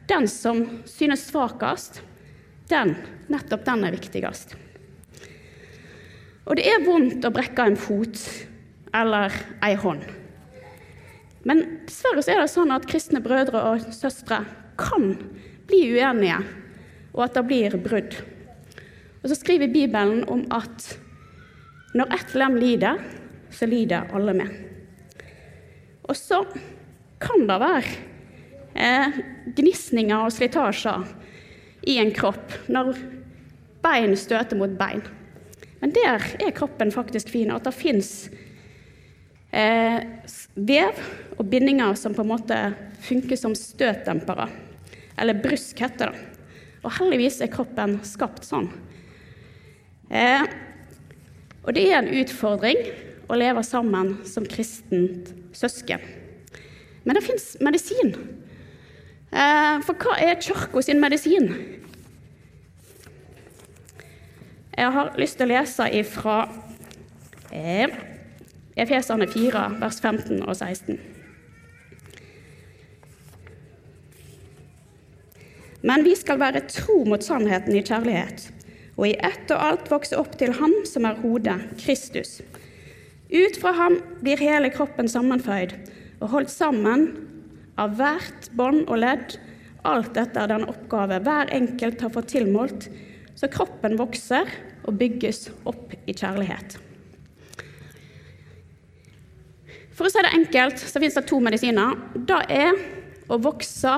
den 0.10 0.28
som 0.30 0.62
synes 0.86 1.24
svakest, 1.32 2.02
den, 2.70 2.94
nettopp 3.32 3.66
den 3.66 3.86
er 3.88 3.96
viktigst. 3.96 4.56
Og 6.46 6.60
det 6.60 6.68
er 6.70 6.86
vondt 6.86 7.26
å 7.26 7.34
brekke 7.34 7.66
en 7.66 7.80
fot 7.80 8.22
eller 8.96 9.34
ei 9.66 9.74
hånd. 9.82 10.04
Men 11.46 11.64
dessverre 11.86 12.24
er 12.26 12.42
det 12.42 12.52
sånn 12.54 12.74
at 12.74 12.86
kristne 12.90 13.22
brødre 13.22 13.62
og 13.72 13.90
søstre 13.94 14.44
kan 14.78 15.14
blir 15.68 15.98
uenige, 15.98 16.40
og 17.16 17.26
at 17.28 17.38
det 17.38 17.46
blir 17.48 17.78
brudd. 17.82 18.18
Og 19.24 19.30
Så 19.30 19.40
skriver 19.40 19.74
Bibelen 19.74 20.24
om 20.30 20.46
at 20.54 21.00
når 21.96 22.12
ett 22.14 22.36
lem 22.36 22.58
lider, 22.60 23.00
så 23.50 23.66
lider 23.66 24.10
alle 24.14 24.34
med. 24.34 24.50
Og 26.06 26.16
så 26.16 26.44
kan 27.24 27.48
det 27.48 27.60
være 27.62 27.94
eh, 28.76 29.20
gnisninger 29.58 30.28
og 30.28 30.34
slitasjer 30.36 31.06
i 31.88 31.98
en 32.02 32.12
kropp 32.14 32.54
når 32.68 32.94
bein 33.86 34.16
støter 34.20 34.60
mot 34.60 34.76
bein. 34.78 35.02
Men 35.82 35.94
der 35.96 36.24
er 36.42 36.54
kroppen 36.56 36.92
faktisk 36.92 37.30
fin, 37.30 37.54
at 37.54 37.66
det 37.66 37.74
fins 37.74 38.12
eh, 39.54 40.02
vev 40.56 41.02
og 41.38 41.50
bindinger 41.50 41.96
som 42.00 42.16
på 42.16 42.26
en 42.26 42.32
måte 42.32 42.60
funker 43.06 43.40
som 43.40 43.56
støtdempere. 43.58 44.50
Eller 45.18 45.42
brusk 45.44 45.80
heter 45.80 46.12
det. 46.12 46.24
Og 46.86 46.94
heldigvis 47.00 47.40
er 47.42 47.52
kroppen 47.54 47.98
skapt 48.06 48.46
sånn. 48.46 48.70
Eh, 50.12 50.46
og 51.66 51.74
det 51.74 51.88
er 51.90 51.98
en 52.02 52.12
utfordring 52.22 52.78
å 53.26 53.38
leve 53.40 53.64
sammen 53.66 54.20
som 54.28 54.46
kristent 54.46 55.32
søsken. 55.56 56.04
Men 57.06 57.18
det 57.18 57.26
fins 57.26 57.56
medisin. 57.64 58.14
Eh, 59.32 59.82
for 59.86 59.98
hva 59.98 60.20
er 60.22 60.38
kirka 60.42 60.84
sin 60.86 61.02
medisin? 61.02 61.50
Jeg 64.76 64.92
har 64.92 65.14
lyst 65.18 65.40
til 65.40 65.48
å 65.48 65.54
lese 65.56 65.90
ifra 65.96 66.38
eh, 67.56 67.94
Efeserne 68.76 69.28
4, 69.32 69.68
vers 69.80 70.00
15 70.04 70.42
og 70.44 70.56
16. 70.56 71.15
Men 75.86 76.04
vi 76.06 76.16
skal 76.18 76.40
være 76.42 76.66
tro 76.72 77.04
mot 77.06 77.22
sannheten 77.22 77.76
i 77.78 77.84
kjærlighet, 77.86 78.48
og 78.98 79.10
i 79.10 79.18
ett 79.28 79.52
og 79.54 79.62
alt 79.62 79.92
vokse 79.92 80.18
opp 80.18 80.34
til 80.40 80.56
Ham 80.58 80.74
som 80.90 81.06
er 81.06 81.20
hodet, 81.22 81.60
Kristus. 81.82 82.40
Ut 83.30 83.58
fra 83.62 83.74
ham 83.76 84.00
blir 84.22 84.42
hele 84.42 84.70
kroppen 84.74 85.10
sammenføyd 85.10 85.74
og 86.22 86.30
holdt 86.32 86.54
sammen 86.54 87.08
av 87.82 87.98
hvert 88.00 88.50
bånd 88.56 88.86
og 88.86 89.02
ledd, 89.02 89.36
alt 89.86 90.18
etter 90.18 90.50
den 90.50 90.66
oppgave 90.70 91.20
hver 91.26 91.52
enkelt 91.54 92.02
har 92.02 92.14
fått 92.14 92.32
tilmålt, 92.34 92.88
så 93.36 93.50
kroppen 93.52 93.98
vokser 94.00 94.50
og 94.86 94.98
bygges 95.02 95.50
opp 95.68 95.94
i 96.06 96.14
kjærlighet. 96.16 96.78
For 99.96 100.08
å 100.08 100.12
si 100.12 100.24
det 100.24 100.34
enkelt 100.36 100.80
så 100.82 101.00
finnes 101.00 101.18
det 101.18 101.28
to 101.30 101.40
medisiner. 101.44 101.96
Det 102.16 102.42
er 102.52 102.80
å 103.32 103.38
vokse 103.42 103.94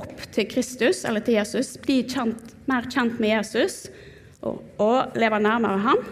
opp 0.00 0.24
til 0.34 0.48
Kristus, 0.50 1.04
eller 1.04 1.22
til 1.24 1.38
Jesus, 1.38 1.76
bli 1.80 2.00
kjent, 2.08 2.54
mer 2.70 2.88
kjent 2.90 3.20
med 3.22 3.36
Jesus 3.36 3.84
og, 4.40 4.62
og 4.80 5.16
leve 5.20 5.40
nærmere 5.42 5.84
ham. 5.84 6.02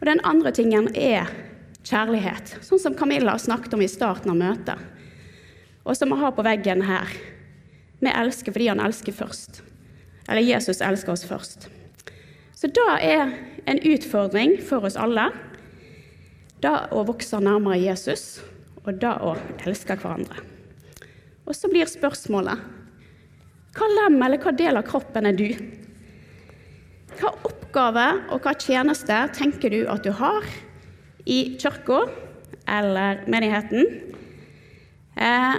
Og 0.00 0.06
den 0.08 0.22
andre 0.24 0.52
tingen 0.56 0.88
er 0.96 1.28
kjærlighet, 1.84 2.56
sånn 2.64 2.80
som 2.80 2.96
Camilla 2.96 3.36
snakket 3.40 3.74
om 3.76 3.82
i 3.84 3.90
starten 3.90 4.32
av 4.32 4.38
møtet, 4.38 4.80
og 5.84 5.96
som 5.96 6.12
vi 6.12 6.20
har 6.20 6.32
på 6.36 6.44
veggen 6.46 6.84
her. 6.86 7.12
Vi 8.00 8.12
elsker 8.12 8.54
fordi 8.54 8.70
han 8.70 8.80
elsker 8.84 9.16
først. 9.16 9.62
Eller 10.28 10.46
Jesus 10.46 10.80
elsker 10.84 11.12
oss 11.12 11.26
først. 11.28 11.68
Så 12.56 12.68
da 12.76 12.96
er 13.00 13.32
en 13.68 13.80
utfordring 13.88 14.58
for 14.64 14.84
oss 14.84 14.98
alle 15.00 15.30
det 16.60 16.72
å 16.92 17.04
vokse 17.08 17.40
nærmere 17.40 17.80
Jesus 17.80 18.42
og 18.84 19.00
det 19.00 19.12
å 19.24 19.34
elske 19.64 19.96
hverandre. 19.96 20.49
Og 21.50 21.56
så 21.58 21.66
blir 21.70 21.88
spørsmålet 21.90 22.62
hva 23.74 23.86
lem 23.90 24.18
eller 24.22 24.38
hva 24.42 24.52
del 24.54 24.78
av 24.78 24.86
kroppen 24.86 25.26
er 25.26 25.34
du? 25.38 25.48
Hva 27.18 27.30
oppgave 27.46 28.06
og 28.34 28.42
hva 28.42 28.54
tjeneste 28.58 29.16
tenker 29.34 29.74
du 29.74 29.80
at 29.90 30.06
du 30.06 30.10
har 30.14 30.46
i 31.26 31.56
kirka 31.58 32.00
eller 32.70 33.22
menigheten? 33.30 33.86
Eh, 35.18 35.56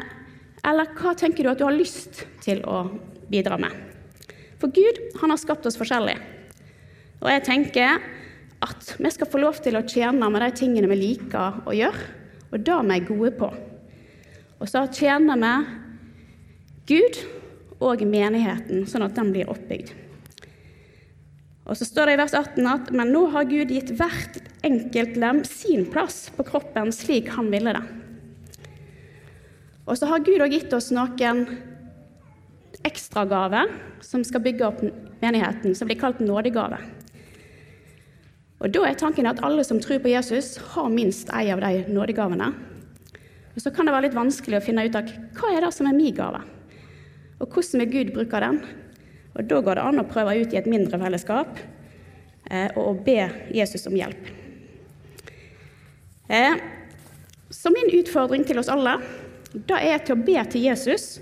eller 0.68 0.92
hva 0.96 1.16
tenker 1.20 1.44
du 1.44 1.52
at 1.52 1.60
du 1.60 1.66
har 1.68 1.76
lyst 1.76 2.24
til 2.44 2.64
å 2.68 2.84
bidra 3.32 3.60
med? 3.60 3.76
For 4.60 4.72
Gud 4.72 5.00
han 5.20 5.32
har 5.34 5.40
skapt 5.40 5.68
oss 5.68 5.80
forskjellig. 5.80 6.18
Og 7.22 7.32
jeg 7.32 7.46
tenker 7.48 8.00
at 8.62 8.96
vi 9.00 9.12
skal 9.12 9.30
få 9.32 9.42
lov 9.42 9.60
til 9.64 9.80
å 9.80 9.88
tjene 9.88 10.32
med 10.32 10.44
de 10.44 10.52
tingene 10.62 10.92
vi 10.92 11.00
liker 11.00 11.64
å 11.68 11.76
gjøre, 11.76 12.08
og 12.52 12.64
det 12.64 12.80
vi 12.86 12.98
er 13.00 13.08
gode 13.08 13.36
på. 13.40 13.52
Og 14.62 14.70
så 14.70 14.86
tjener 14.94 15.42
vi 15.42 15.54
Gud 16.92 17.18
og 17.82 18.04
menigheten, 18.06 18.86
sånn 18.86 19.08
at 19.08 19.18
den 19.18 19.32
blir 19.34 19.50
oppbygd. 19.50 19.96
Og 21.66 21.78
så 21.78 21.86
står 21.88 22.10
det 22.10 22.14
i 22.14 22.20
vers 22.20 22.36
18 22.36 22.70
at 22.70 22.92
men 22.94 23.14
nå 23.14 23.26
har 23.34 23.50
Gud 23.50 23.72
gitt 23.74 23.94
hvert 23.98 24.38
enkelt 24.66 25.18
lem 25.22 25.42
sin 25.48 25.86
plass 25.90 26.26
på 26.36 26.46
kroppen 26.46 26.92
slik 26.94 27.32
han 27.34 27.50
ville 27.54 27.74
det. 27.78 27.84
Og 29.90 29.98
så 29.98 30.10
har 30.10 30.24
Gud 30.26 30.44
òg 30.44 30.54
gitt 30.54 30.74
oss 30.78 30.92
noen 30.94 31.46
ekstragaver 32.88 33.72
som 34.06 34.24
skal 34.26 34.44
bygge 34.46 34.68
opp 34.68 34.82
menigheten, 35.22 35.74
som 35.78 35.90
blir 35.90 36.00
kalt 36.02 36.22
nådegave. 36.22 36.80
Og 38.62 38.70
Da 38.70 38.84
er 38.86 38.98
tanken 38.98 39.26
at 39.26 39.42
alle 39.42 39.64
som 39.66 39.80
tror 39.82 40.02
på 40.04 40.12
Jesus, 40.14 40.58
har 40.76 40.90
minst 40.90 41.30
ei 41.34 41.50
av 41.50 41.62
de 41.62 41.86
nådegavene. 41.90 42.52
Og 43.56 43.62
Så 43.62 43.72
kan 43.74 43.86
det 43.86 43.94
være 43.94 44.08
litt 44.08 44.18
vanskelig 44.18 44.60
å 44.60 44.64
finne 44.64 44.86
ut 44.88 44.96
av 44.96 45.10
hva 45.38 45.52
er 45.52 45.66
det 45.66 45.72
som 45.76 45.90
er 45.90 45.98
min 45.98 46.16
gave, 46.16 46.42
og 47.42 47.48
hvordan 47.50 47.84
vil 47.84 47.92
Gud 47.92 48.14
bruke 48.16 48.44
den. 48.44 48.62
Og 49.36 49.48
Da 49.48 49.62
går 49.62 49.76
det 49.76 49.88
an 49.88 50.04
å 50.04 50.08
prøve 50.08 50.38
ut 50.40 50.54
i 50.54 50.60
et 50.60 50.70
mindre 50.70 51.00
fellesskap 51.00 51.60
eh, 52.52 52.70
og 52.80 53.04
be 53.06 53.30
Jesus 53.52 53.88
om 53.88 53.96
hjelp. 53.96 54.32
Eh, 56.32 56.56
så 57.52 57.72
min 57.74 57.92
utfordring 58.00 58.46
til 58.48 58.60
oss 58.62 58.72
alle 58.72 59.00
da 59.68 59.80
er 59.84 60.00
til 60.00 60.16
å 60.16 60.24
be 60.24 60.40
til 60.48 60.64
Jesus 60.70 61.20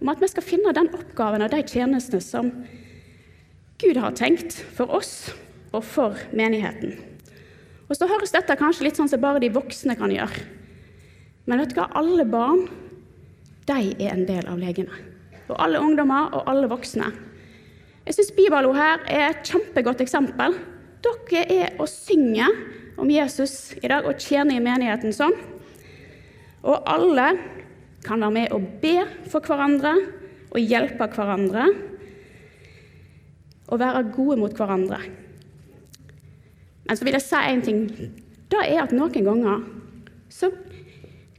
om 0.00 0.08
at 0.10 0.22
vi 0.22 0.30
skal 0.30 0.46
finne 0.46 0.72
den 0.74 0.90
oppgaven 0.96 1.44
og 1.44 1.52
de 1.52 1.60
tjenestene 1.62 2.24
som 2.24 2.50
Gud 3.80 4.00
har 4.00 4.16
tenkt 4.18 4.56
for 4.76 4.90
oss 4.92 5.30
og 5.70 5.84
for 5.86 6.18
menigheten. 6.36 6.96
Og 7.88 7.96
så 7.96 8.08
høres 8.10 8.34
dette 8.34 8.58
kanskje 8.58 8.88
litt 8.88 8.98
sånn 8.98 9.10
som 9.10 9.22
bare 9.22 9.42
de 9.42 9.52
voksne 9.54 9.96
kan 9.98 10.12
gjøre. 10.12 10.42
Men 11.50 11.64
vet 11.64 11.72
du 11.74 11.80
hva? 11.80 11.88
alle 11.98 12.22
barn 12.30 12.68
de 13.66 13.94
er 13.98 14.12
en 14.12 14.26
del 14.28 14.46
av 14.46 14.58
legene. 14.60 14.94
Og 15.50 15.56
alle 15.58 15.80
ungdommer 15.82 16.30
og 16.38 16.46
alle 16.50 16.68
voksne. 16.70 17.08
Jeg 18.06 18.16
syns 18.16 18.30
Bibalo 18.36 18.70
her 18.74 19.02
er 19.10 19.32
et 19.32 19.50
kjempegodt 19.50 20.02
eksempel. 20.04 20.54
Dere 21.02 21.42
er 21.50 21.80
å 21.82 21.88
synge 21.90 22.46
om 23.00 23.10
Jesus 23.10 23.72
i 23.80 23.90
dag 23.90 24.06
og 24.06 24.22
tjene 24.22 24.56
i 24.56 24.62
menigheten 24.62 25.14
sånn. 25.14 25.34
Og 26.62 26.86
alle 26.86 27.32
kan 28.06 28.22
være 28.22 28.36
med 28.36 28.54
og 28.54 28.70
be 28.82 29.00
for 29.28 29.42
hverandre 29.44 29.96
og 30.50 30.62
hjelpe 30.62 31.10
hverandre 31.14 31.66
og 33.70 33.78
være 33.82 34.06
gode 34.14 34.38
mot 34.40 34.54
hverandre. 34.54 35.02
Men 36.86 36.98
så 36.98 37.06
vil 37.06 37.18
jeg 37.18 37.26
si 37.26 37.42
én 37.50 37.62
ting. 37.62 37.84
Det 38.50 38.64
er 38.66 38.82
at 38.82 38.94
noen 38.94 39.26
ganger 39.26 39.62
så 40.30 40.50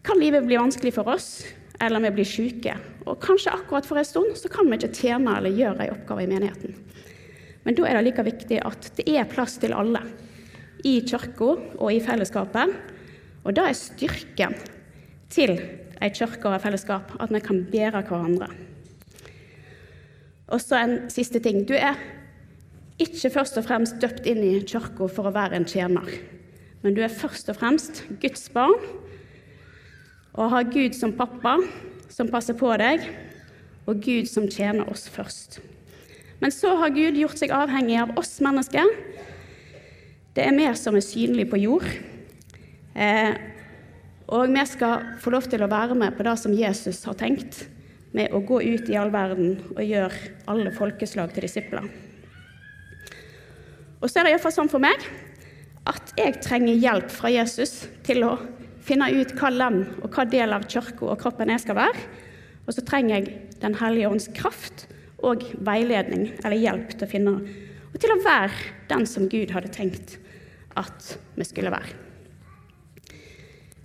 kan 0.03 0.19
livet 0.19 0.45
bli 0.45 0.57
vanskelig 0.57 0.93
for 0.95 1.09
oss, 1.13 1.43
eller 1.81 2.01
vi 2.07 2.11
blir 2.17 2.27
syke. 2.27 2.75
Og 3.05 3.19
kanskje 3.21 3.53
akkurat 3.53 3.85
for 3.85 3.99
en 4.01 4.07
stund 4.07 4.37
så 4.37 4.49
kan 4.51 4.69
vi 4.69 4.79
ikke 4.79 4.93
tjene 4.97 5.35
eller 5.37 5.53
gjøre 5.53 5.85
en 5.85 5.95
oppgave 5.95 6.25
i 6.25 6.29
menigheten. 6.29 6.75
Men 7.65 7.77
da 7.77 7.85
er 7.85 7.99
det 7.99 8.07
like 8.09 8.25
viktig 8.25 8.61
at 8.65 8.89
det 8.97 9.05
er 9.09 9.29
plass 9.29 9.59
til 9.61 9.75
alle 9.77 10.01
i 10.87 10.97
kirka 11.05 11.51
og 11.77 11.89
i 11.93 12.01
fellesskapet. 12.01 12.73
Og 13.45 13.53
det 13.57 13.65
er 13.65 13.77
styrken 13.77 14.57
til 15.33 15.55
ei 16.01 16.09
kirke 16.13 16.47
og 16.49 16.57
et 16.57 16.63
fellesskap, 16.65 17.13
at 17.21 17.33
vi 17.33 17.41
kan 17.45 17.61
bære 17.69 18.01
hverandre. 18.07 18.49
Og 20.51 20.59
så 20.59 20.81
en 20.81 20.95
siste 21.13 21.39
ting. 21.39 21.61
Du 21.69 21.75
er 21.77 21.99
ikke 23.01 23.31
først 23.33 23.57
og 23.57 23.65
fremst 23.65 24.01
døpt 24.01 24.25
inn 24.29 24.41
i 24.45 24.57
kirka 24.65 25.07
for 25.09 25.29
å 25.29 25.35
være 25.35 25.57
en 25.57 25.69
tjener, 25.69 26.09
men 26.81 26.97
du 26.97 27.01
er 27.05 27.13
først 27.13 27.49
og 27.53 27.57
fremst 27.61 28.03
Guds 28.21 28.49
barn 28.53 28.77
og 30.37 30.51
ha 30.53 30.61
Gud 30.63 30.95
som 30.95 31.13
pappa, 31.15 31.57
som 32.11 32.29
passer 32.31 32.55
på 32.57 32.71
deg, 32.79 33.03
og 33.89 33.99
Gud 34.03 34.29
som 34.29 34.47
tjener 34.51 34.87
oss 34.91 35.07
først. 35.11 35.59
Men 36.41 36.53
så 36.53 36.73
har 36.79 36.93
Gud 36.95 37.17
gjort 37.19 37.39
seg 37.39 37.53
avhengig 37.53 37.99
av 38.01 38.13
oss 38.19 38.39
mennesker. 38.43 38.87
Det 40.33 40.45
er 40.45 40.55
vi 40.55 40.67
som 40.79 40.95
er 40.97 41.05
synlige 41.05 41.51
på 41.51 41.59
jord. 41.61 41.87
Eh, 42.95 43.33
og 44.31 44.47
vi 44.47 44.63
skal 44.69 45.17
få 45.19 45.33
lov 45.35 45.49
til 45.51 45.63
å 45.63 45.69
være 45.71 45.97
med 45.99 46.15
på 46.15 46.25
det 46.25 46.37
som 46.39 46.55
Jesus 46.55 47.03
har 47.05 47.17
tenkt, 47.19 47.65
med 48.15 48.31
å 48.35 48.41
gå 48.43 48.61
ut 48.63 48.89
i 48.91 48.97
all 48.99 49.11
verden 49.11 49.59
og 49.75 49.83
gjøre 49.83 50.31
alle 50.51 50.71
folkeslag 50.75 51.31
til 51.35 51.45
disipler. 51.47 51.85
Og 54.01 54.09
så 54.09 54.19
er 54.19 54.27
det 54.27 54.33
iallfall 54.33 54.55
sånn 54.55 54.71
for 54.71 54.83
meg 54.83 55.03
at 55.87 56.13
jeg 56.17 56.39
trenger 56.43 56.79
hjelp 56.79 57.13
fra 57.13 57.31
Jesus 57.31 57.85
til 58.05 58.25
å 58.25 58.33
finne 58.91 59.07
ut 59.15 59.31
hva 59.39 59.51
lem 59.53 59.81
og 60.01 60.11
hva 60.11 60.25
del 60.27 60.51
av 60.55 60.67
kirka 60.67 61.07
og 61.07 61.19
kroppen 61.21 61.51
jeg 61.53 61.63
skal 61.63 61.79
være. 61.79 62.05
Og 62.67 62.75
så 62.75 62.83
trenger 62.85 63.17
jeg 63.17 63.37
Den 63.61 63.75
hellige 63.77 64.09
ånds 64.09 64.25
kraft 64.33 64.87
og 65.21 65.43
veiledning 65.61 66.31
eller 66.41 66.57
hjelp 66.57 66.95
til 66.95 67.05
å 67.05 67.09
finne 67.11 67.33
og 67.91 67.97
til 68.01 68.09
å 68.09 68.21
være 68.23 68.71
den 68.89 69.05
som 69.05 69.27
Gud 69.29 69.51
hadde 69.53 69.69
tenkt 69.69 70.15
at 70.79 71.11
vi 71.35 71.45
skulle 71.45 71.69
være. 71.69 71.93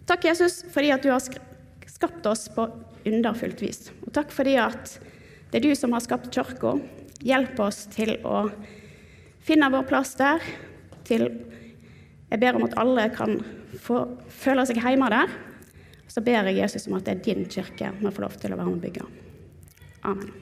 Takk, 0.09 0.25
Jesus, 0.31 0.63
fordi 0.73 0.95
at 0.95 1.05
du 1.05 1.11
har 1.11 1.21
skapt 1.21 2.29
oss 2.31 2.47
på 2.55 2.65
underfullt 3.05 3.61
vis. 3.61 3.91
Og 4.07 4.15
takk 4.17 4.33
fordi 4.33 4.55
at 4.63 4.95
det 5.51 5.61
er 5.61 5.67
du 5.67 5.77
som 5.77 5.93
har 5.93 6.05
skapt 6.07 6.31
kirka. 6.33 6.77
Hjelp 7.27 7.61
oss 7.67 7.85
til 7.93 8.15
å 8.25 8.47
finne 9.45 9.69
vår 9.75 9.85
plass 9.91 10.15
der. 10.17 10.41
Til 11.05 11.29
Jeg 12.31 12.41
ber 12.43 12.57
om 12.57 12.65
at 12.67 12.79
alle 12.81 13.11
kan 13.13 13.37
få 13.81 14.03
føle 14.33 14.67
seg 14.69 14.81
hjemme 14.83 15.11
der. 15.13 15.33
Så 16.09 16.23
ber 16.25 16.49
jeg 16.49 16.61
Jesus 16.63 16.87
om 16.89 16.97
at 16.99 17.07
det 17.07 17.17
er 17.17 17.23
din 17.25 17.47
kirke 17.51 17.93
vi 18.01 18.11
får 18.11 18.23
lov 18.23 18.37
til 18.41 18.55
å 18.55 18.59
være 18.59 18.67
med 18.69 18.79
og 18.79 18.85
bygge. 18.85 19.07
Amen. 20.07 20.35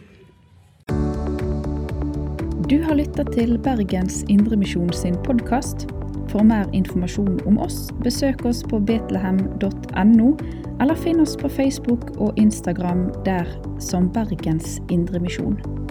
Du 2.68 2.78
har 2.82 2.96
lytta 2.96 3.24
til 3.34 3.58
Bergens 3.58 4.22
Indremisjon 4.32 4.92
sin 4.92 5.16
podkast. 5.26 5.86
For 6.32 6.42
mer 6.42 6.66
informasjon 6.72 7.40
om 7.46 7.58
oss, 7.62 7.90
besøk 8.02 8.44
oss 8.48 8.62
på 8.66 8.80
betlehem.no, 8.88 10.32
eller 10.80 10.98
finn 11.04 11.20
oss 11.22 11.36
på 11.38 11.52
Facebook 11.52 12.10
og 12.16 12.40
Instagram 12.40 13.10
der 13.28 13.46
som 13.78 14.08
Bergens 14.12 14.80
Indremisjon. 14.90 15.83